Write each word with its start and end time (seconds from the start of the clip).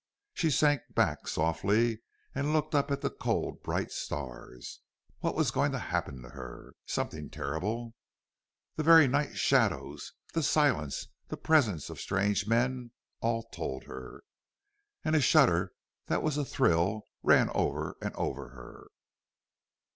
She 0.33 0.49
sank 0.49 0.81
back 0.95 1.27
softly 1.27 1.99
and 2.33 2.53
looked 2.53 2.73
up 2.73 2.89
at 2.89 3.01
the 3.01 3.11
cold 3.11 3.61
bright 3.61 3.91
stars. 3.91 4.79
What 5.19 5.35
was 5.35 5.51
going 5.51 5.71
to 5.73 5.77
happen 5.77 6.23
to 6.23 6.29
her? 6.29 6.73
Something 6.87 7.29
terrible! 7.29 7.93
The 8.77 8.81
very 8.81 9.07
night 9.07 9.37
shadows, 9.37 10.13
the 10.33 10.41
silence, 10.41 11.07
the 11.27 11.37
presence 11.37 11.91
of 11.91 12.01
strange 12.01 12.47
men, 12.47 12.89
all 13.19 13.43
told 13.43 13.83
her. 13.83 14.23
And 15.05 15.15
a 15.15 15.21
shudder 15.21 15.71
that 16.07 16.23
was 16.23 16.35
a 16.35 16.45
thrill 16.45 17.03
ran 17.21 17.51
over 17.51 17.95
and 18.01 18.15
over 18.15 18.49
her. 18.49 18.87